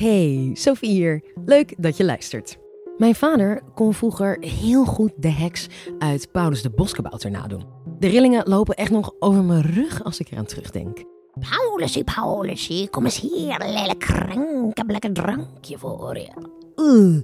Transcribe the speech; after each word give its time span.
Hey, 0.00 0.50
Sophie 0.54 0.90
hier. 0.90 1.22
Leuk 1.44 1.74
dat 1.78 1.96
je 1.96 2.04
luistert. 2.04 2.58
Mijn 2.98 3.14
vader 3.14 3.62
kon 3.74 3.94
vroeger 3.94 4.36
heel 4.40 4.84
goed 4.84 5.12
de 5.16 5.30
heks 5.30 5.66
uit 5.98 6.32
Paulus 6.32 6.62
de 6.62 6.70
Boskabouter 6.70 7.30
nadoen. 7.30 7.64
De 7.98 8.08
rillingen 8.08 8.48
lopen 8.48 8.74
echt 8.74 8.90
nog 8.90 9.12
over 9.18 9.42
mijn 9.42 9.62
rug 9.62 10.04
als 10.04 10.20
ik 10.20 10.30
eraan 10.30 10.44
terugdenk. 10.44 11.04
Paulusie, 11.50 12.04
Paulusie, 12.04 12.88
kom 12.88 13.04
eens 13.04 13.20
hier, 13.20 13.58
lelijk 13.58 13.98
krank. 13.98 14.70
Ik 14.70 14.76
heb 14.76 14.86
een 14.86 14.92
lekker 14.92 15.12
drankje 15.12 15.78
voor 15.78 16.18
je. 16.18 16.28
Oeh. 16.76 17.22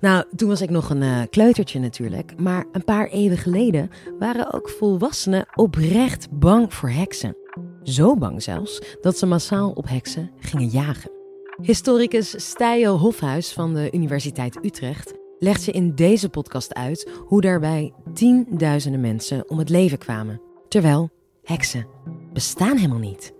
Nou, 0.00 0.24
toen 0.36 0.48
was 0.48 0.60
ik 0.60 0.70
nog 0.70 0.90
een 0.90 1.02
eh, 1.02 1.22
kleutertje 1.30 1.78
natuurlijk. 1.78 2.40
Maar 2.40 2.64
een 2.72 2.84
paar 2.84 3.06
eeuwen 3.06 3.38
geleden 3.38 3.90
waren 4.18 4.52
ook 4.52 4.68
volwassenen 4.68 5.46
oprecht 5.54 6.28
bang 6.30 6.74
voor 6.74 6.90
heksen. 6.90 7.36
Zo 7.82 8.16
bang 8.16 8.42
zelfs 8.42 8.80
dat 9.00 9.18
ze 9.18 9.26
massaal 9.26 9.70
op 9.70 9.88
heksen 9.88 10.30
gingen 10.38 10.68
jagen. 10.68 11.19
Historicus 11.62 12.48
Stijl 12.48 12.98
Hofhuis 12.98 13.52
van 13.52 13.74
de 13.74 13.90
Universiteit 13.92 14.64
Utrecht 14.64 15.14
legt 15.38 15.62
ze 15.62 15.72
in 15.72 15.94
deze 15.94 16.28
podcast 16.28 16.74
uit 16.74 17.10
hoe 17.26 17.40
daarbij 17.40 17.92
tienduizenden 18.14 19.00
mensen 19.00 19.50
om 19.50 19.58
het 19.58 19.68
leven 19.68 19.98
kwamen. 19.98 20.40
Terwijl 20.68 21.10
heksen 21.44 21.86
bestaan 22.32 22.76
helemaal 22.76 22.98
niet. 22.98 23.32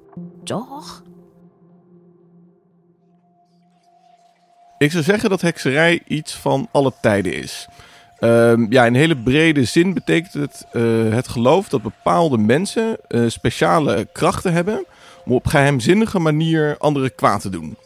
Toch? 0.44 1.02
Ik 4.78 4.90
zou 4.90 5.04
zeggen 5.04 5.30
dat 5.30 5.40
hekserij 5.40 6.02
iets 6.06 6.34
van 6.34 6.68
alle 6.72 6.92
tijden 7.00 7.34
is. 7.34 7.68
Ehm, 8.18 8.66
ja, 8.72 8.86
in 8.86 8.94
hele 8.94 9.16
brede 9.16 9.64
zin 9.64 9.94
betekent 9.94 10.32
het 10.32 10.66
eh, 10.72 10.82
het 11.14 11.28
geloof 11.28 11.68
dat 11.68 11.82
bepaalde 11.82 12.38
mensen 12.38 12.96
eh, 13.08 13.24
speciale 13.26 14.08
krachten 14.12 14.52
hebben 14.52 14.84
om 15.24 15.32
op 15.32 15.46
geheimzinnige 15.46 16.18
manier 16.18 16.76
anderen 16.78 17.14
kwaad 17.14 17.40
te 17.40 17.48
doen. 17.48 17.76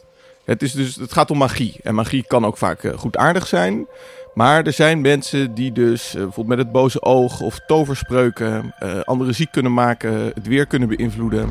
Het, 0.45 0.61
is 0.61 0.71
dus, 0.71 0.95
het 0.95 1.13
gaat 1.13 1.31
om 1.31 1.37
magie. 1.37 1.75
En 1.83 1.95
magie 1.95 2.23
kan 2.27 2.45
ook 2.45 2.57
vaak 2.57 2.83
uh, 2.83 2.97
goedaardig 2.97 3.47
zijn. 3.47 3.87
Maar 4.33 4.65
er 4.65 4.73
zijn 4.73 5.01
mensen 5.01 5.53
die 5.53 5.71
dus 5.71 6.11
bijvoorbeeld 6.11 6.47
met 6.47 6.57
het 6.57 6.71
boze 6.71 7.01
oog 7.01 7.41
of 7.41 7.59
toverspreuken 7.67 8.73
anderen 9.03 9.35
ziek 9.35 9.51
kunnen 9.51 9.73
maken, 9.73 10.11
het 10.13 10.47
weer 10.47 10.65
kunnen 10.65 10.87
beïnvloeden, 10.87 11.49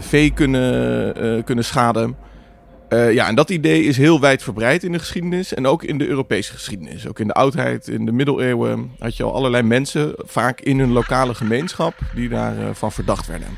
vee 0.00 0.32
kunnen, 0.32 1.44
kunnen 1.44 1.64
schaden. 1.64 2.16
Uh, 2.88 3.12
ja, 3.12 3.28
en 3.28 3.34
dat 3.34 3.50
idee 3.50 3.82
is 3.82 3.96
heel 3.96 4.20
wijdverbreid 4.20 4.82
in 4.84 4.92
de 4.92 4.98
geschiedenis 4.98 5.54
en 5.54 5.66
ook 5.66 5.82
in 5.82 5.98
de 5.98 6.06
Europese 6.06 6.52
geschiedenis. 6.52 7.08
Ook 7.08 7.18
in 7.18 7.26
de 7.26 7.32
oudheid, 7.32 7.88
in 7.88 8.06
de 8.06 8.12
middeleeuwen 8.12 8.90
had 8.98 9.16
je 9.16 9.22
al 9.22 9.34
allerlei 9.34 9.62
mensen, 9.62 10.12
vaak 10.16 10.60
in 10.60 10.78
hun 10.78 10.92
lokale 10.92 11.34
gemeenschap, 11.34 11.94
die 12.14 12.28
daarvan 12.28 12.64
uh, 12.64 12.70
van 12.72 12.92
verdacht 12.92 13.26
werden. 13.26 13.48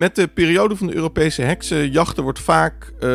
Met 0.00 0.14
de 0.14 0.28
periode 0.28 0.76
van 0.76 0.86
de 0.86 0.94
Europese 0.94 1.42
heksenjachten 1.42 2.22
wordt 2.22 2.40
vaak 2.40 2.92
uh, 3.00 3.10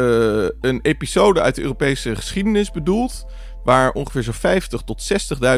een 0.62 0.80
episode 0.82 1.42
uit 1.42 1.56
de 1.56 1.62
Europese 1.62 2.16
geschiedenis 2.16 2.72
bedoeld, 2.72 3.26
waar 3.64 3.92
ongeveer 3.92 4.24
zo'n 4.24 4.34
50 4.34 4.82
tot 4.82 5.14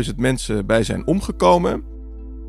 60.000 0.10 0.16
mensen 0.16 0.66
bij 0.66 0.84
zijn 0.84 1.08
omgekomen. 1.08 1.84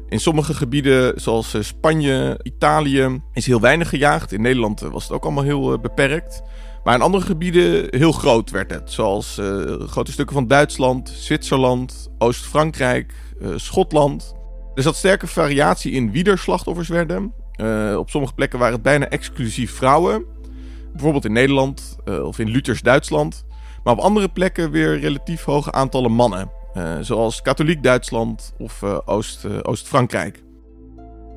In 0.09 0.21
sommige 0.21 0.55
gebieden, 0.55 1.21
zoals 1.21 1.57
Spanje, 1.61 2.41
Italië, 2.43 3.21
is 3.33 3.47
heel 3.47 3.61
weinig 3.61 3.89
gejaagd. 3.89 4.33
In 4.33 4.43
Nederland 4.43 4.81
was 4.81 5.03
het 5.03 5.13
ook 5.13 5.25
allemaal 5.25 5.45
heel 5.45 5.79
beperkt. 5.79 6.43
Maar 6.85 6.95
in 6.95 7.03
andere 7.03 7.25
gebieden 7.25 7.87
heel 7.91 8.13
groot 8.13 8.51
werd 8.51 8.71
het. 8.71 8.91
Zoals 8.91 9.41
grote 9.87 10.13
stukken 10.13 10.35
van 10.35 10.47
Duitsland, 10.47 11.09
Zwitserland, 11.09 12.09
Oost-Frankrijk, 12.19 13.15
Schotland. 13.57 14.35
Er 14.75 14.83
zat 14.83 14.97
sterke 14.97 15.27
variatie 15.27 15.93
in 15.93 16.13
wie 16.13 16.25
er 16.25 16.39
slachtoffers 16.39 16.89
werden. 16.89 17.38
Uh, 17.61 17.97
op 17.99 18.11
sommige 18.11 18.35
plekken 18.35 18.59
waren 18.59 18.75
het 18.75 18.83
bijna 18.83 19.09
exclusief 19.09 19.73
vrouwen. 19.73 20.25
Bijvoorbeeld 20.93 21.25
in 21.25 21.33
Nederland 21.33 21.99
of 22.23 22.39
in 22.39 22.49
Luthers 22.49 22.83
Duitsland. 22.83 23.45
Maar 23.85 23.93
op 23.93 23.99
andere 24.01 24.29
plekken 24.29 24.71
weer 24.71 24.99
relatief 24.99 25.45
hoge 25.45 25.73
aantallen 25.73 26.13
mannen. 26.13 26.51
Uh, 26.77 26.97
zoals 27.01 27.43
katholiek 27.43 27.83
Duitsland 27.83 28.55
of 28.59 28.83
Oost, 29.05 29.63
Oost-Frankrijk. 29.63 30.43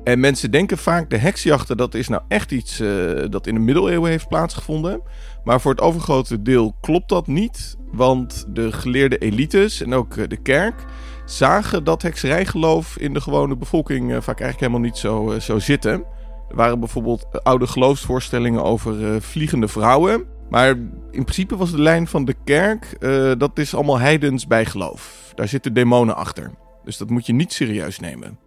En 0.04 0.20
mensen 0.20 0.50
denken 0.50 0.78
vaak 0.78 1.10
de 1.10 1.16
heksjachten 1.16 1.76
dat 1.76 1.94
is 1.94 2.08
nou 2.08 2.22
echt 2.28 2.52
iets 2.52 2.82
dat 3.30 3.46
in 3.46 3.54
de 3.54 3.60
middeleeuwen 3.60 4.10
heeft 4.10 4.28
plaatsgevonden. 4.28 5.02
Maar 5.44 5.60
voor 5.60 5.70
het 5.70 5.80
overgrote 5.80 6.42
deel 6.42 6.76
klopt 6.80 7.08
dat 7.08 7.26
niet. 7.26 7.76
Want 7.92 8.44
de 8.48 8.72
geleerde 8.72 9.18
elites 9.18 9.82
en 9.82 9.94
ook 9.94 10.28
de 10.30 10.36
kerk 10.36 10.84
zagen 11.32 11.84
dat 11.84 12.02
hekserijgeloof 12.02 12.98
in 12.98 13.14
de 13.14 13.20
gewone 13.20 13.56
bevolking 13.56 14.10
vaak 14.10 14.40
eigenlijk 14.40 14.60
helemaal 14.60 14.80
niet 14.80 14.96
zo, 14.96 15.38
zo 15.38 15.58
zitten. 15.58 16.04
Er 16.48 16.56
waren 16.56 16.78
bijvoorbeeld 16.78 17.42
oude 17.42 17.66
geloofsvoorstellingen 17.66 18.62
over 18.62 19.22
vliegende 19.22 19.68
vrouwen. 19.68 20.24
Maar 20.50 20.68
in 21.10 21.24
principe 21.24 21.56
was 21.56 21.70
de 21.70 21.80
lijn 21.80 22.06
van 22.06 22.24
de 22.24 22.34
kerk, 22.44 22.96
dat 23.38 23.58
is 23.58 23.74
allemaal 23.74 23.98
heidens 23.98 24.46
bijgeloof. 24.46 25.32
Daar 25.34 25.48
zitten 25.48 25.74
demonen 25.74 26.16
achter. 26.16 26.50
Dus 26.84 26.96
dat 26.96 27.10
moet 27.10 27.26
je 27.26 27.32
niet 27.32 27.52
serieus 27.52 27.98
nemen. 27.98 28.38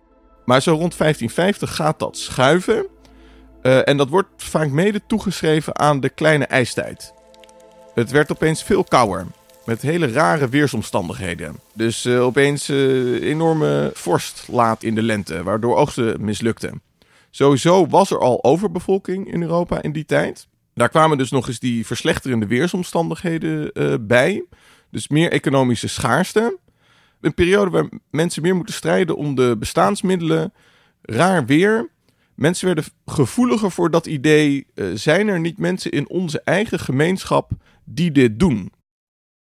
Maar 0.45 0.61
zo 0.61 0.71
rond 0.71 0.97
1550 0.97 1.75
gaat 1.75 1.99
dat 1.99 2.17
schuiven. 2.17 2.87
En 3.61 3.97
dat 3.97 4.09
wordt 4.09 4.29
vaak 4.37 4.69
mede 4.69 5.01
toegeschreven 5.07 5.79
aan 5.79 5.99
de 5.99 6.09
kleine 6.09 6.45
ijstijd. 6.45 7.13
Het 7.93 8.11
werd 8.11 8.31
opeens 8.31 8.63
veel 8.63 8.83
kouder. 8.83 9.25
Met 9.65 9.81
hele 9.81 10.07
rare 10.07 10.49
weersomstandigheden. 10.49 11.59
Dus 11.73 12.05
uh, 12.05 12.23
opeens 12.23 12.69
enorme 12.69 13.91
vorst 13.93 14.47
laat 14.51 14.83
in 14.83 14.95
de 14.95 15.01
lente, 15.01 15.43
waardoor 15.43 15.75
oogsten 15.75 16.25
mislukten. 16.25 16.81
Sowieso 17.29 17.87
was 17.87 18.11
er 18.11 18.19
al 18.19 18.43
overbevolking 18.43 19.33
in 19.33 19.41
Europa 19.41 19.81
in 19.81 19.91
die 19.91 20.05
tijd. 20.05 20.47
Daar 20.73 20.89
kwamen 20.89 21.17
dus 21.17 21.31
nog 21.31 21.47
eens 21.47 21.59
die 21.59 21.85
verslechterende 21.85 22.47
weersomstandigheden 22.47 23.71
uh, 23.73 23.93
bij. 24.01 24.45
Dus 24.91 25.07
meer 25.07 25.31
economische 25.31 25.87
schaarste. 25.87 26.57
Een 27.21 27.33
periode 27.33 27.71
waar 27.71 27.89
mensen 28.11 28.41
meer 28.41 28.55
moeten 28.55 28.75
strijden 28.75 29.15
om 29.15 29.35
de 29.35 29.55
bestaansmiddelen. 29.59 30.53
Raar 31.01 31.45
weer. 31.45 31.89
Mensen 32.35 32.65
werden 32.65 32.85
gevoeliger 33.05 33.71
voor 33.71 33.91
dat 33.91 34.05
idee. 34.05 34.67
Zijn 34.93 35.27
er 35.27 35.39
niet 35.39 35.57
mensen 35.57 35.91
in 35.91 36.09
onze 36.09 36.41
eigen 36.43 36.79
gemeenschap 36.79 37.51
die 37.83 38.11
dit 38.11 38.39
doen? 38.39 38.71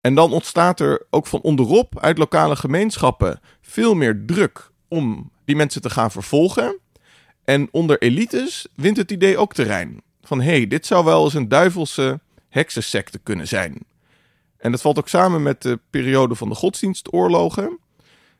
En 0.01 0.15
dan 0.15 0.31
ontstaat 0.31 0.79
er 0.79 1.05
ook 1.09 1.27
van 1.27 1.41
onderop 1.41 1.99
uit 1.99 2.17
lokale 2.17 2.55
gemeenschappen 2.55 3.39
veel 3.61 3.95
meer 3.95 4.23
druk 4.25 4.71
om 4.87 5.31
die 5.45 5.55
mensen 5.55 5.81
te 5.81 5.89
gaan 5.89 6.11
vervolgen. 6.11 6.79
En 7.43 7.67
onder 7.71 8.01
elites 8.01 8.67
wint 8.75 8.97
het 8.97 9.11
idee 9.11 9.37
ook 9.37 9.53
terrein 9.53 10.01
van 10.21 10.41
hé, 10.41 10.51
hey, 10.51 10.67
dit 10.67 10.85
zou 10.85 11.05
wel 11.05 11.23
eens 11.23 11.33
een 11.33 11.47
duivelse 11.47 12.19
heksensecte 12.49 13.19
kunnen 13.19 13.47
zijn. 13.47 13.85
En 14.57 14.71
dat 14.71 14.81
valt 14.81 14.97
ook 14.97 15.07
samen 15.07 15.43
met 15.43 15.61
de 15.61 15.79
periode 15.89 16.35
van 16.35 16.49
de 16.49 16.55
godsdienstoorlogen. 16.55 17.79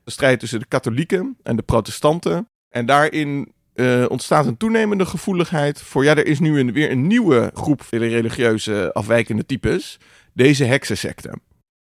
De 0.04 0.12
strijd 0.12 0.40
tussen 0.40 0.60
de 0.60 0.66
katholieken 0.66 1.38
en 1.44 1.56
de 1.56 1.62
protestanten. 1.62 2.50
En 2.70 2.86
daarin 2.86 3.54
uh, 3.74 4.06
ontstaat 4.08 4.46
een 4.46 4.58
toenemende 4.58 5.06
gevoeligheid 5.06 5.82
voor, 5.82 6.04
ja, 6.04 6.16
er 6.16 6.26
is 6.26 6.40
nu 6.40 6.72
weer 6.72 6.92
een 6.92 7.08
nieuwe 7.08 7.52
groep 7.54 7.82
religieuze 7.90 8.94
afwijkende 8.94 9.46
types. 9.46 10.00
Deze 10.34 10.64
heksensecte. 10.64 11.34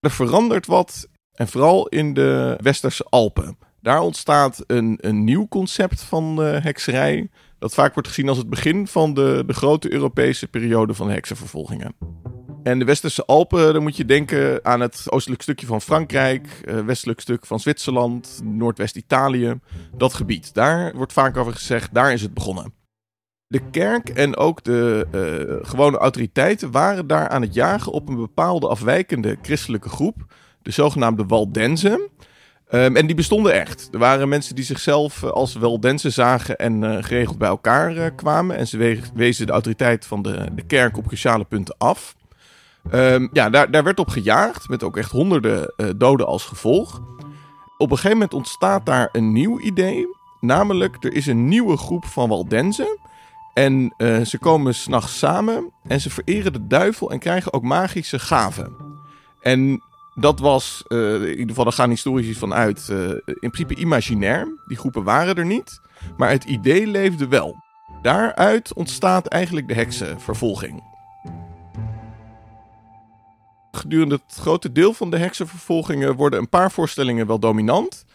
Er 0.05 0.11
verandert 0.11 0.65
wat, 0.65 1.07
en 1.33 1.47
vooral 1.47 1.87
in 1.87 2.13
de 2.13 2.57
Westerse 2.61 3.05
Alpen. 3.09 3.57
Daar 3.81 3.99
ontstaat 3.99 4.63
een, 4.67 4.97
een 5.01 5.23
nieuw 5.23 5.47
concept 5.47 6.01
van 6.01 6.37
uh, 6.39 6.63
hekserij 6.63 7.29
dat 7.59 7.73
vaak 7.73 7.93
wordt 7.93 8.09
gezien 8.09 8.29
als 8.29 8.37
het 8.37 8.49
begin 8.49 8.87
van 8.87 9.13
de, 9.13 9.43
de 9.45 9.53
grote 9.53 9.93
Europese 9.93 10.47
periode 10.47 10.93
van 10.93 11.09
heksenvervolgingen. 11.09 11.95
En 12.63 12.79
de 12.79 12.85
Westerse 12.85 13.25
Alpen, 13.25 13.73
dan 13.73 13.81
moet 13.81 13.97
je 13.97 14.05
denken 14.05 14.65
aan 14.65 14.79
het 14.79 15.05
oostelijk 15.09 15.41
stukje 15.41 15.65
van 15.65 15.81
Frankrijk, 15.81 16.61
uh, 16.65 16.79
westelijk 16.79 17.19
stuk 17.19 17.45
van 17.45 17.59
Zwitserland, 17.59 18.39
Noordwest-Italië. 18.43 19.59
Dat 19.97 20.13
gebied, 20.13 20.53
daar 20.53 20.95
wordt 20.95 21.13
vaak 21.13 21.37
over 21.37 21.53
gezegd, 21.53 21.93
daar 21.93 22.13
is 22.13 22.21
het 22.21 22.33
begonnen. 22.33 22.73
De 23.55 23.61
kerk 23.71 24.09
en 24.09 24.37
ook 24.37 24.63
de 24.63 25.07
uh, 25.11 25.67
gewone 25.67 25.97
autoriteiten 25.97 26.71
waren 26.71 27.07
daar 27.07 27.29
aan 27.29 27.41
het 27.41 27.53
jagen 27.53 27.91
op 27.91 28.09
een 28.09 28.15
bepaalde 28.15 28.67
afwijkende 28.67 29.37
christelijke 29.41 29.89
groep, 29.89 30.15
de 30.61 30.71
zogenaamde 30.71 31.25
Waldenzen. 31.25 32.09
Um, 32.71 32.95
en 32.95 33.05
die 33.05 33.15
bestonden 33.15 33.53
echt. 33.53 33.87
Er 33.91 33.99
waren 33.99 34.29
mensen 34.29 34.55
die 34.55 34.63
zichzelf 34.63 35.23
uh, 35.23 35.29
als 35.29 35.55
weldensen 35.55 36.11
zagen 36.11 36.57
en 36.57 36.81
uh, 36.81 36.97
geregeld 37.03 37.37
bij 37.37 37.47
elkaar 37.47 38.11
kwamen. 38.11 38.55
En 38.55 38.67
ze 38.67 38.77
we 38.77 38.99
wezen 39.13 39.45
de 39.45 39.51
autoriteit 39.51 40.05
van 40.05 40.21
de, 40.21 40.45
de 40.55 40.65
kerk 40.65 40.97
op 40.97 41.07
cruciale 41.07 41.43
punten 41.43 41.75
af. 41.77 42.15
Um, 42.93 43.29
ja, 43.33 43.49
daar, 43.49 43.71
daar 43.71 43.83
werd 43.83 43.99
op 43.99 44.09
gejaagd, 44.09 44.69
met 44.69 44.83
ook 44.83 44.97
echt 44.97 45.11
honderden 45.11 45.73
doden 45.97 46.27
als 46.27 46.45
gevolg. 46.45 47.01
Op 47.77 47.91
een 47.91 47.97
gegeven 47.97 48.17
moment 48.17 48.33
ontstaat 48.33 48.85
daar 48.85 49.09
een 49.11 49.31
nieuw 49.31 49.59
idee. 49.59 50.07
Namelijk, 50.39 51.03
er 51.03 51.13
is 51.13 51.25
een 51.27 51.47
nieuwe 51.47 51.77
groep 51.77 52.05
van 52.05 52.29
Waldenzen. 52.29 53.03
En 53.55 53.93
ze 54.25 54.37
komen 54.39 54.75
s'nachts 54.75 55.17
samen 55.17 55.71
en 55.87 56.01
ze 56.01 56.09
vereren 56.09 56.53
de 56.53 56.67
duivel 56.67 57.11
en 57.11 57.19
krijgen 57.19 57.53
ook 57.53 57.63
magische 57.63 58.19
gaven. 58.19 58.75
En 59.41 59.81
dat 60.15 60.39
was, 60.39 60.83
uh, 60.87 61.13
in 61.13 61.29
ieder 61.29 61.47
geval, 61.47 61.63
daar 61.63 61.73
gaan 61.73 61.89
historici 61.89 62.35
van 62.35 62.53
uit, 62.53 62.87
uh, 62.91 63.09
in 63.25 63.49
principe 63.51 63.75
imaginair. 63.75 64.47
Die 64.67 64.77
groepen 64.77 65.03
waren 65.03 65.35
er 65.35 65.45
niet, 65.45 65.81
maar 66.17 66.29
het 66.29 66.43
idee 66.43 66.87
leefde 66.87 67.27
wel. 67.27 67.63
daaruit 68.01 68.73
ontstaat 68.73 69.27
eigenlijk 69.27 69.67
de 69.67 69.73
heksenvervolging. 69.73 70.83
Gedurende 73.71 74.19
het 74.25 74.37
grote 74.37 74.71
deel 74.71 74.93
van 74.93 75.09
de 75.09 75.17
heksenvervolgingen 75.17 76.15
worden 76.15 76.39
een 76.39 76.49
paar 76.49 76.71
voorstellingen 76.71 77.27
wel 77.27 77.39
dominant. 77.39 78.05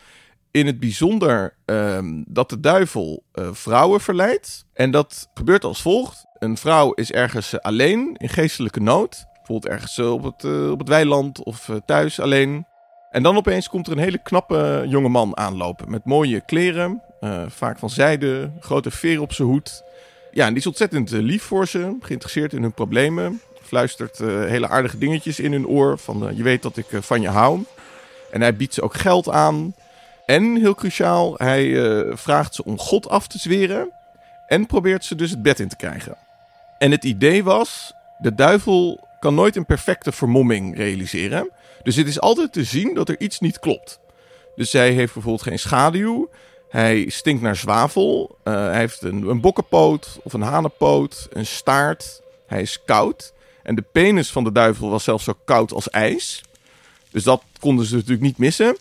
In 0.53 0.67
het 0.67 0.81
bijzonder 0.81 1.55
ehm, 1.65 2.23
dat 2.27 2.51
de 2.51 2.61
duivel 2.61 3.23
eh, 3.33 3.49
vrouwen 3.53 4.01
verleidt. 4.01 4.65
En 4.73 4.91
dat 4.91 5.29
gebeurt 5.35 5.65
als 5.65 5.83
volgt. 5.83 6.27
Een 6.39 6.57
vrouw 6.57 6.93
is 6.93 7.13
ergens 7.13 7.53
eh, 7.53 7.61
alleen 7.61 8.15
in 8.17 8.29
geestelijke 8.29 8.81
nood. 8.81 9.27
Bijvoorbeeld 9.35 9.73
ergens 9.73 9.99
eh, 9.99 10.13
op, 10.13 10.23
het, 10.23 10.71
op 10.71 10.79
het 10.79 10.89
weiland 10.89 11.45
of 11.45 11.71
thuis 11.87 12.21
alleen. 12.21 12.67
En 13.11 13.23
dan 13.23 13.37
opeens 13.37 13.69
komt 13.69 13.87
er 13.87 13.93
een 13.93 13.99
hele 13.99 14.23
knappe 14.23 14.85
jonge 14.89 15.09
man 15.09 15.37
aanlopen. 15.37 15.91
Met 15.91 16.05
mooie 16.05 16.41
kleren, 16.41 17.03
vaak 17.49 17.79
van 17.79 17.91
zijde, 17.91 18.51
grote 18.61 18.91
veer 18.91 19.21
op 19.21 19.33
zijn 19.33 19.49
hoed. 19.49 19.83
Ja, 20.31 20.43
en 20.43 20.49
die 20.49 20.59
is 20.59 20.67
ontzettend 20.67 21.11
lief 21.11 21.43
voor 21.43 21.69
ze, 21.69 21.97
geïnteresseerd 22.01 22.53
in 22.53 22.63
hun 22.63 22.73
problemen. 22.73 23.41
Fluistert 23.63 24.19
hele 24.19 24.69
aardige 24.69 24.99
dingetjes 24.99 25.41
in 25.41 25.53
hun 25.53 25.67
oor 25.67 25.99
van 25.99 26.33
je 26.35 26.43
weet 26.43 26.63
dat 26.63 26.77
ik 26.77 26.87
van 26.91 27.21
je 27.21 27.29
hou. 27.29 27.65
En 28.31 28.41
hij 28.41 28.57
biedt 28.57 28.75
ze 28.75 28.83
ook 28.83 28.95
geld 28.95 29.29
aan. 29.29 29.75
En 30.31 30.57
heel 30.57 30.75
cruciaal, 30.75 31.35
hij 31.37 31.65
uh, 31.65 32.17
vraagt 32.17 32.55
ze 32.55 32.65
om 32.65 32.79
God 32.79 33.09
af 33.09 33.27
te 33.27 33.39
zweren. 33.39 33.93
En 34.47 34.67
probeert 34.67 35.05
ze 35.05 35.15
dus 35.15 35.31
het 35.31 35.43
bed 35.43 35.61
in 35.61 35.69
te 35.69 35.77
krijgen. 35.77 36.17
En 36.79 36.91
het 36.91 37.05
idee 37.05 37.45
was: 37.45 37.95
de 38.19 38.35
duivel 38.35 39.09
kan 39.21 39.35
nooit 39.35 39.57
een 39.57 39.67
perfecte 39.67 40.13
vermomming 40.13 40.77
realiseren. 40.77 41.51
Dus 41.83 41.97
het 41.97 42.07
is 42.07 42.21
altijd 42.21 42.53
te 42.53 42.65
zien 42.65 42.95
dat 42.95 43.09
er 43.09 43.21
iets 43.21 43.41
niet 43.41 43.59
klopt. 43.59 44.01
Dus 44.57 44.71
zij 44.71 44.91
heeft 44.93 45.13
bijvoorbeeld 45.13 45.49
geen 45.49 45.59
schaduw. 45.59 46.31
Hij 46.69 47.09
stinkt 47.09 47.43
naar 47.43 47.57
zwavel. 47.57 48.39
Uh, 48.45 48.55
hij 48.55 48.79
heeft 48.79 49.03
een, 49.03 49.23
een 49.29 49.41
bokkenpoot 49.41 50.21
of 50.23 50.33
een 50.33 50.43
hanenpoot. 50.43 51.29
Een 51.33 51.47
staart. 51.47 52.23
Hij 52.47 52.61
is 52.61 52.83
koud. 52.85 53.33
En 53.63 53.75
de 53.75 53.85
penis 53.93 54.31
van 54.31 54.45
de 54.45 54.53
duivel 54.53 54.91
was 54.91 55.05
zelfs 55.05 55.25
zo 55.25 55.33
koud 55.45 55.73
als 55.73 55.91
ijs. 55.91 56.43
Dus 57.11 57.23
dat 57.23 57.43
konden 57.61 57.87
ze 57.87 57.95
natuurlijk 57.95 58.23
niet 58.23 58.39
missen. 58.39 58.77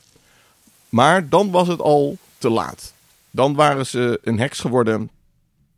Maar 0.89 1.30
dan 1.30 1.51
was 1.51 1.68
het 1.68 1.81
al 1.81 2.18
te 2.38 2.50
laat. 2.50 2.94
Dan 3.31 3.56
waren 3.56 3.86
ze 3.86 4.19
een 4.24 4.39
heks 4.39 4.59
geworden 4.59 5.09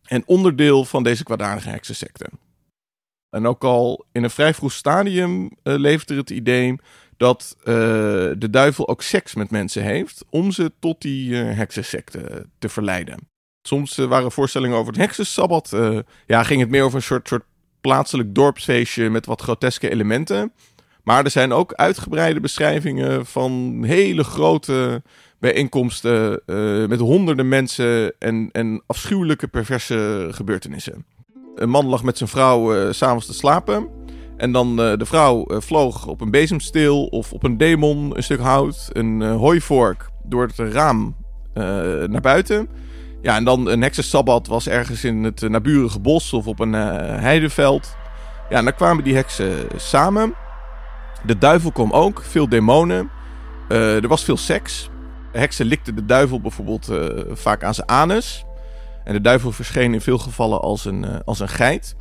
en 0.03 0.23
onderdeel 0.25 0.85
van 0.85 1.03
deze 1.03 1.23
kwaadaardige 1.23 1.69
heksensecte. 1.69 2.29
En 3.29 3.47
ook 3.47 3.63
al 3.63 4.05
in 4.11 4.23
een 4.23 4.29
vrij 4.29 4.53
vroeg 4.53 4.71
stadium 4.71 5.41
uh, 5.43 5.49
leefde 5.63 6.15
het 6.15 6.29
idee 6.29 6.75
dat 7.17 7.55
uh, 7.59 7.65
de 8.37 8.47
duivel 8.49 8.87
ook 8.87 9.01
seks 9.01 9.35
met 9.35 9.51
mensen 9.51 9.83
heeft 9.83 10.25
om 10.29 10.51
ze 10.51 10.71
tot 10.79 11.01
die 11.01 11.29
uh, 11.29 11.55
heksensecte 11.55 12.45
te 12.59 12.69
verleiden. 12.69 13.29
Soms 13.67 13.95
waren 13.95 14.31
voorstellingen 14.31 14.77
over 14.77 14.93
het 14.93 15.01
heksensabbat. 15.01 15.75
ja, 16.25 16.43
ging 16.43 16.61
het 16.61 16.69
meer 16.69 16.83
over 16.83 16.95
een 16.95 17.03
soort, 17.03 17.27
soort 17.27 17.43
plaatselijk 17.81 18.35
dorpsfeestje 18.35 19.09
met 19.09 19.25
wat 19.25 19.41
groteske 19.41 19.89
elementen. 19.89 20.53
Maar 21.03 21.23
er 21.23 21.31
zijn 21.31 21.53
ook 21.53 21.73
uitgebreide 21.73 22.39
beschrijvingen 22.39 23.25
van 23.25 23.83
hele 23.85 24.23
grote 24.23 25.01
bijeenkomsten 25.39 26.41
uh, 26.45 26.87
met 26.87 26.99
honderden 26.99 27.47
mensen 27.47 28.13
en, 28.19 28.49
en 28.51 28.81
afschuwelijke 28.85 29.47
perverse 29.47 30.27
gebeurtenissen. 30.31 31.05
Een 31.55 31.69
man 31.69 31.85
lag 31.85 32.03
met 32.03 32.17
zijn 32.17 32.29
vrouw 32.29 32.75
uh, 32.75 32.91
s'avonds 32.91 33.25
te 33.25 33.33
slapen. 33.33 33.87
En 34.37 34.51
dan 34.51 34.69
uh, 34.69 34.97
de 34.97 35.05
vrouw 35.05 35.45
vloog 35.47 36.07
op 36.07 36.21
een 36.21 36.31
bezemsteel 36.31 37.05
of 37.05 37.33
op 37.33 37.43
een 37.43 37.57
demon, 37.57 38.17
een 38.17 38.23
stuk 38.23 38.39
hout, 38.39 38.89
een 38.91 39.21
hooivork 39.21 40.09
door 40.23 40.43
het 40.43 40.73
raam 40.73 41.15
naar 42.07 42.21
buiten. 42.21 42.67
Ja, 43.21 43.35
en 43.35 43.43
dan 43.43 43.67
een 43.67 43.81
heksensabbat 43.81 44.47
was 44.47 44.67
ergens 44.67 45.03
in 45.03 45.23
het 45.23 45.41
naburige 45.49 45.99
bos 45.99 46.33
of 46.33 46.47
op 46.47 46.59
een 46.59 46.73
heideveld. 46.73 47.95
Ja, 48.49 48.57
en 48.57 48.63
daar 48.63 48.73
kwamen 48.73 49.03
die 49.03 49.15
heksen 49.15 49.67
samen. 49.75 50.33
De 51.25 51.37
duivel 51.37 51.71
kwam 51.71 51.91
ook, 51.91 52.23
veel 52.23 52.49
demonen. 52.49 53.09
Uh, 53.69 54.03
er 54.03 54.07
was 54.07 54.23
veel 54.23 54.37
seks. 54.37 54.89
Heksen 55.31 55.65
likten 55.65 55.95
de 55.95 56.05
duivel 56.05 56.41
bijvoorbeeld 56.41 56.89
uh, 56.89 57.07
vaak 57.31 57.63
aan 57.63 57.73
zijn 57.73 57.89
anus. 57.89 58.45
En 59.03 59.13
de 59.13 59.21
duivel 59.21 59.51
verscheen 59.51 59.93
in 59.93 60.01
veel 60.01 60.17
gevallen 60.17 60.61
als 60.61 60.85
een, 60.85 61.03
uh, 61.03 61.15
als 61.25 61.39
een 61.39 61.49
geit. 61.49 61.95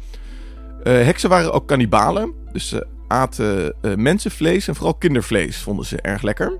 heksen 0.83 1.29
waren 1.29 1.53
ook 1.53 1.69
kannibalen. 1.69 2.33
Dus 2.53 2.69
ze 2.69 2.87
aten 3.09 3.75
mensenvlees 3.97 4.69
en 4.69 4.75
vooral 4.75 4.95
kindervlees 4.95 5.57
vonden 5.57 5.87
ze 5.87 6.01
erg 6.01 6.23
lekker. 6.23 6.59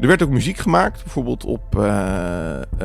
Er 0.00 0.06
werd 0.06 0.22
ook 0.22 0.30
muziek 0.30 0.56
gemaakt, 0.56 1.02
bijvoorbeeld 1.02 1.44
op 1.44 1.74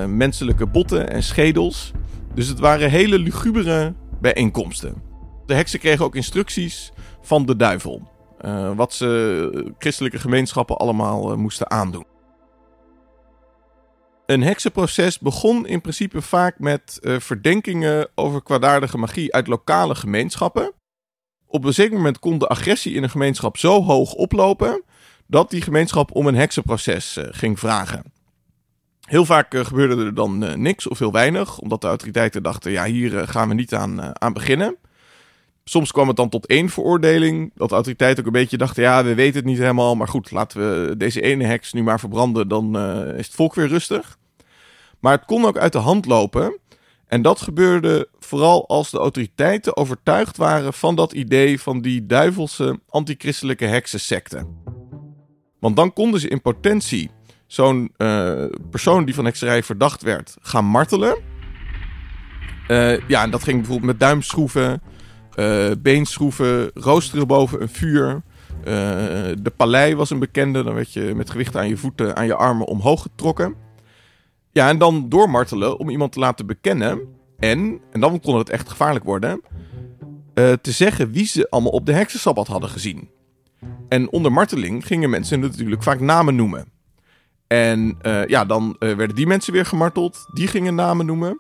menselijke 0.08 0.66
botten 0.66 1.10
en 1.10 1.24
schedels. 1.24 1.92
Dus 2.34 2.48
het 2.48 2.60
waren 2.60 2.90
hele 2.90 3.20
lugubere 3.20 3.94
bijeenkomsten. 4.22 5.02
De 5.46 5.54
heksen 5.54 5.80
kregen 5.80 6.06
ook 6.06 6.16
instructies 6.16 6.92
van 7.22 7.46
de 7.46 7.56
duivel. 7.56 8.17
Uh, 8.42 8.76
wat 8.76 8.94
ze 8.94 9.74
christelijke 9.78 10.20
gemeenschappen 10.20 10.78
allemaal 10.78 11.32
uh, 11.32 11.38
moesten 11.38 11.72
aandoen. 11.72 12.06
Een 14.26 14.44
heksenproces 14.44 15.20
begon 15.20 15.68
in 15.68 15.82
principe 15.82 16.22
vaak 16.22 16.60
met 16.60 17.00
uh, 17.02 17.20
verdenkingen 17.20 18.08
over 18.16 18.44
kwaadaardige 18.44 18.98
magie 18.98 19.34
uit 19.34 19.48
lokale 19.48 19.96
gemeenschappen. 19.96 20.72
Op 21.48 21.66
een 21.66 21.74
zeker 21.74 21.96
moment 21.96 22.20
kon 22.20 22.38
de 22.38 22.48
agressie 22.48 22.94
in 22.94 23.04
een 23.04 23.10
gemeenschap 23.10 23.58
zo 23.58 23.84
hoog 23.84 24.14
oplopen 24.14 24.84
dat 25.28 25.50
die 25.50 25.62
gemeenschap 25.62 26.16
om 26.16 26.28
een 26.28 26.36
heksenproces 26.36 27.18
ging 27.22 27.60
vragen. 27.60 28.04
Heel 29.02 29.26
vaak 29.26 29.58
gebeurde 29.58 30.06
er 30.06 30.14
dan 30.14 30.62
niks 30.62 30.88
of 30.88 31.00
heel 31.00 31.12
weinig, 31.12 31.60
omdat 31.60 31.82
de 31.82 31.88
autoriteiten 31.88 32.44
dachten: 32.44 32.72
ja, 32.72 32.86
hier 32.86 33.28
gaan 33.28 33.48
we 33.48 33.54
niet 33.54 33.74
aan, 33.74 34.22
aan 34.22 34.34
beginnen. 34.34 34.78
Soms 35.70 35.92
kwam 35.92 36.08
het 36.08 36.16
dan 36.16 36.30
tot 36.30 36.46
één 36.46 36.70
veroordeling. 36.70 37.52
Dat 37.56 37.70
de 37.70 37.76
autoriteiten 37.76 38.20
ook 38.20 38.26
een 38.26 38.42
beetje 38.42 38.58
dachten: 38.58 38.84
ja, 38.84 39.04
we 39.04 39.16
weten 39.16 39.36
het 39.36 39.46
niet 39.46 39.58
helemaal. 39.58 39.96
Maar 39.96 40.08
goed, 40.08 40.32
laten 40.32 40.60
we 40.60 40.98
deze 40.98 41.22
ene 41.22 41.44
heks 41.44 41.74
nu 41.74 41.84
maar 41.84 42.00
verbranden. 42.00 42.48
Dan 42.48 42.78
uh, 42.78 43.18
is 43.18 43.26
het 43.26 43.36
volk 43.36 43.56
weer 43.56 43.68
rustig. 43.68 44.18
Maar 45.00 45.12
het 45.12 45.26
kon 45.26 45.46
ook 45.46 45.58
uit 45.58 45.72
de 45.72 45.78
hand 45.78 46.06
lopen. 46.06 46.58
En 47.08 47.22
dat 47.22 47.42
gebeurde 47.42 48.10
vooral 48.20 48.68
als 48.68 48.90
de 48.92 48.98
autoriteiten 48.98 49.78
overtuigd 49.78 50.38
waren 50.38 50.74
van 50.74 50.96
dat 50.96 51.14
idee 51.14 51.62
van 51.62 51.82
die 51.82 52.06
duivelse 52.06 52.80
antichristelijke 52.90 53.66
heksensecte. 53.66 54.48
Want 55.60 55.76
dan 55.76 55.94
konden 55.94 56.20
ze 56.20 56.28
in 56.28 56.42
potentie 56.42 57.10
zo'n 57.48 57.94
uh, 57.98 58.46
persoon 58.70 59.06
die 59.06 59.16
van 59.16 59.26
hekserij 59.26 59.64
verdacht 59.64 60.02
werd 60.02 60.36
gaan 60.42 60.66
martelen. 60.66 61.18
Uh, 62.68 63.08
ja, 63.08 63.24
en 63.24 63.32
dat 63.32 63.44
ging 63.44 63.58
bijvoorbeeld 63.58 63.92
met 63.92 64.00
duimschroeven 64.00 64.82
uh, 65.40 65.72
beenschroeven, 65.80 66.72
roosteren 66.74 67.28
boven 67.28 67.62
een 67.62 67.70
vuur. 67.70 68.22
Uh, 68.60 68.64
de 69.40 69.54
palei 69.56 69.96
was 69.96 70.10
een 70.10 70.20
bekende. 70.20 70.64
Dan 70.64 70.74
werd 70.74 70.94
je 70.94 71.14
met 71.16 71.30
gewicht 71.30 71.56
aan 71.56 71.68
je 71.68 71.78
voeten, 71.78 72.16
aan 72.16 72.26
je 72.26 72.36
armen 72.36 72.68
omhoog 72.68 73.02
getrokken. 73.02 73.56
Ja, 74.52 74.70
en 74.70 74.78
dan 74.78 75.10
doormartelen 75.10 75.80
om 75.80 75.90
iemand 75.90 76.12
te 76.12 76.20
laten 76.20 76.46
bekennen. 76.46 77.00
En, 77.40 77.80
en 77.92 78.00
dan 78.00 78.20
kon 78.20 78.38
het 78.38 78.50
echt 78.50 78.70
gevaarlijk 78.70 79.06
worden, 79.06 79.42
uh, 80.34 80.54
te 80.54 80.72
zeggen 80.72 81.12
wie 81.12 81.26
ze 81.26 81.50
allemaal 81.50 81.72
op 81.72 81.86
de 81.86 81.94
heksensabbat 81.94 82.48
hadden 82.48 82.70
gezien. 82.70 83.10
En 83.90 84.12
onder 84.12 84.32
marteling 84.32 84.86
gingen 84.86 85.10
mensen 85.10 85.40
natuurlijk 85.40 85.84
vaak 85.84 86.00
namen 86.00 86.36
noemen. 86.36 86.72
En 87.48 87.98
ja, 88.28 88.46
dan 88.46 88.76
werden 88.80 89.16
die 89.16 89.28
mensen 89.28 89.54
weer 89.54 89.66
gemarteld. 89.66 90.26
Die 90.34 90.48
gingen 90.48 90.76
namen 90.76 91.06
noemen. 91.06 91.40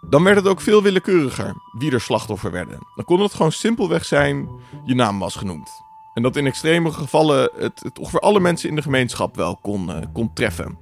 Dan 0.00 0.24
werd 0.24 0.36
het 0.36 0.46
ook 0.46 0.60
veel 0.60 0.82
willekeuriger 0.82 1.54
wie 1.78 1.92
er 1.92 2.00
slachtoffer 2.00 2.50
werden. 2.50 2.78
Dan 2.94 3.04
kon 3.04 3.20
het 3.20 3.34
gewoon 3.34 3.52
simpelweg 3.52 4.04
zijn, 4.04 4.48
je 4.84 4.94
naam 4.94 5.18
was 5.18 5.36
genoemd. 5.36 5.70
En 6.14 6.22
dat 6.22 6.36
in 6.36 6.46
extreme 6.46 6.92
gevallen 6.92 7.50
het, 7.56 7.80
het 7.82 7.98
ongeveer 7.98 8.20
alle 8.20 8.40
mensen 8.40 8.68
in 8.68 8.74
de 8.74 8.82
gemeenschap 8.82 9.36
wel 9.36 9.56
kon, 9.56 9.90
uh, 9.90 9.96
kon 10.12 10.32
treffen. 10.32 10.78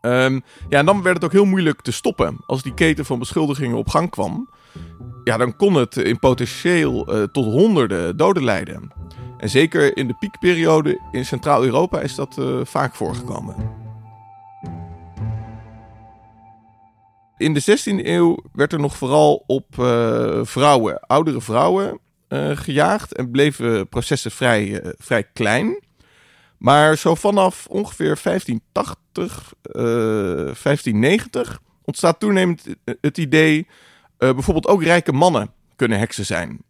Um, 0.00 0.42
ja, 0.68 0.78
en 0.78 0.86
dan 0.86 1.02
werd 1.02 1.14
het 1.14 1.24
ook 1.24 1.32
heel 1.32 1.44
moeilijk 1.44 1.80
te 1.80 1.92
stoppen. 1.92 2.36
Als 2.46 2.62
die 2.62 2.74
keten 2.74 3.04
van 3.04 3.18
beschuldigingen 3.18 3.76
op 3.76 3.88
gang 3.88 4.10
kwam, 4.10 4.48
ja, 5.24 5.36
dan 5.36 5.56
kon 5.56 5.74
het 5.74 5.96
in 5.96 6.18
potentieel 6.18 7.16
uh, 7.16 7.22
tot 7.22 7.44
honderden 7.44 8.16
doden 8.16 8.44
leiden. 8.44 8.92
En 9.38 9.50
zeker 9.50 9.96
in 9.96 10.06
de 10.06 10.14
piekperiode 10.18 11.00
in 11.10 11.26
Centraal-Europa 11.26 12.00
is 12.00 12.14
dat 12.14 12.36
uh, 12.38 12.60
vaak 12.64 12.94
voorgekomen. 12.94 13.79
In 17.40 17.54
de 17.54 17.62
16e 17.62 18.06
eeuw 18.06 18.36
werd 18.52 18.72
er 18.72 18.80
nog 18.80 18.96
vooral 18.96 19.44
op 19.46 19.76
uh, 19.78 20.40
vrouwen, 20.42 21.00
oudere 21.00 21.40
vrouwen, 21.40 21.98
uh, 22.28 22.56
gejaagd 22.56 23.14
en 23.14 23.30
bleven 23.30 23.88
processen 23.88 24.30
vrij, 24.30 24.66
uh, 24.66 24.90
vrij 24.98 25.24
klein. 25.32 25.82
Maar 26.58 26.96
zo 26.96 27.14
vanaf 27.14 27.66
ongeveer 27.66 28.18
1580, 28.22 29.52
1590 29.62 31.60
ontstaat 31.84 32.20
toenemend 32.20 32.64
het 33.00 33.18
idee, 33.18 33.66
bijvoorbeeld 34.16 34.66
ook 34.66 34.82
rijke 34.82 35.12
mannen 35.12 35.52
kunnen 35.76 35.98
heksen 35.98 36.26
zijn. 36.26 36.62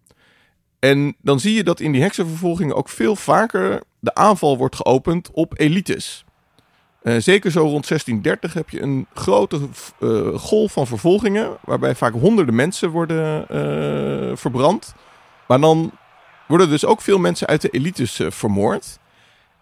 En 0.79 1.17
dan 1.23 1.41
zie 1.41 1.55
je 1.55 1.65
dat 1.65 1.81
in 1.81 1.93
die 1.93 2.03
heksenvervolgingen 2.03 2.77
ook 2.77 2.89
veel 2.89 3.17
vaker 3.17 3.83
de 4.01 4.15
aanval 4.15 4.57
wordt 4.57 4.77
geopend 4.77 5.31
op 5.33 5.59
elites. 5.59 6.25
Eh, 7.03 7.17
zeker 7.19 7.51
zo 7.51 7.61
rond 7.61 7.89
1630 7.89 8.55
heb 8.55 8.71
je 8.71 8.83
een 8.83 9.07
grote 9.15 9.61
uh, 10.01 10.39
golf 10.39 10.73
van 10.73 10.87
vervolgingen, 10.87 11.57
waarbij 11.65 11.95
vaak 11.95 12.13
honderden 12.13 12.55
mensen 12.55 12.91
worden 12.91 13.47
uh, 13.51 14.37
verbrand. 14.37 14.95
Maar 15.47 15.61
dan 15.61 15.93
worden 16.49 16.69
dus 16.69 16.85
ook 16.85 17.01
veel 17.01 17.19
mensen 17.19 17.47
uit 17.47 17.61
de 17.61 17.71
elites 17.71 18.21
vermoord. 18.29 18.99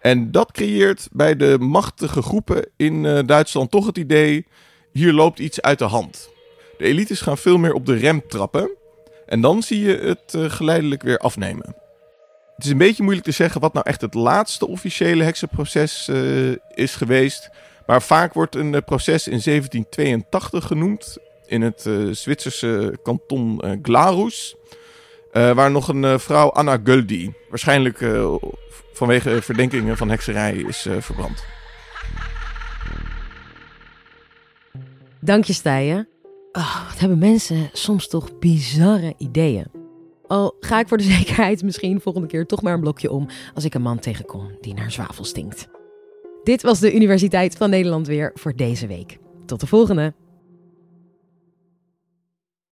En 0.00 0.30
dat 0.30 0.52
creëert 0.52 1.09
bij 1.12 1.37
de 1.37 1.59
machtige 1.59 2.23
groepen 2.23 2.68
in 2.76 3.26
Duitsland 3.26 3.71
toch 3.71 3.87
het 3.87 3.99
idee: 3.99 4.47
hier 4.92 5.12
loopt 5.12 5.38
iets 5.38 5.61
uit 5.61 5.78
de 5.78 5.85
hand. 5.85 6.30
De 6.78 6.85
elites 6.85 7.21
gaan 7.21 7.38
veel 7.38 7.59
meer 7.59 7.73
op 7.73 7.87
de 7.87 7.95
rem 7.95 8.28
trappen. 8.28 8.71
En 9.26 9.40
dan 9.40 9.62
zie 9.62 9.80
je 9.80 9.97
het 9.97 10.52
geleidelijk 10.52 11.02
weer 11.02 11.18
afnemen. 11.18 11.76
Het 12.58 12.66
is 12.66 12.72
een 12.72 12.78
beetje 12.78 13.02
moeilijk 13.02 13.26
te 13.26 13.32
zeggen 13.32 13.60
wat 13.60 13.72
nou 13.72 13.86
echt 13.88 14.00
het 14.00 14.14
laatste 14.14 14.66
officiële 14.68 15.24
heksenproces 15.24 16.08
uh, 16.10 16.56
is 16.74 16.94
geweest. 16.94 17.50
Maar 17.86 18.02
vaak 18.02 18.32
wordt 18.32 18.54
een 18.54 18.72
uh, 18.72 18.80
proces 18.84 19.28
in 19.28 19.40
1782 19.44 20.64
genoemd 20.64 21.18
in 21.46 21.62
het 21.62 21.84
uh, 21.84 22.14
Zwitserse 22.14 22.98
kanton 23.02 23.78
Glarus. 23.82 24.56
waar 25.32 25.70
nog 25.70 25.88
een 25.88 26.20
vrouw, 26.20 26.50
Anna 26.50 26.80
Guldi, 26.84 27.32
waarschijnlijk 27.48 28.04
vanwege 28.92 29.42
verdenkingen 29.42 29.96
van 29.96 30.10
hekserij 30.10 30.54
is 30.54 30.86
verbrand. 30.98 31.44
Dank 35.20 35.44
je, 35.44 35.52
Stijen. 35.52 36.08
Oh, 36.52 36.88
wat 36.88 36.98
hebben 36.98 37.18
mensen 37.18 37.70
soms 37.72 38.08
toch 38.08 38.38
bizarre 38.38 39.14
ideeën. 39.18 39.77
Al 40.28 40.56
ga 40.61 40.80
ik 40.80 40.88
voor 40.88 40.97
de 40.97 41.12
zekerheid 41.18 41.62
misschien 41.62 42.00
volgende 42.00 42.28
keer 42.28 42.47
toch 42.47 42.62
maar 42.62 42.75
een 42.75 42.80
blokje 42.80 43.11
om 43.11 43.28
als 43.54 43.64
ik 43.64 43.75
een 43.75 43.82
man 43.82 43.99
tegenkom 43.99 44.50
die 44.61 44.75
naar 44.75 44.92
zwavel 44.92 45.25
stinkt. 45.25 45.68
Dit 46.42 46.62
was 46.62 46.78
de 46.78 46.94
Universiteit 46.94 47.56
van 47.56 47.70
Nederland 47.70 48.06
weer 48.06 48.30
voor 48.35 48.56
deze 48.56 48.87
week. 48.87 49.18
Tot 49.47 49.61
de 49.61 49.66
volgende! 49.66 50.27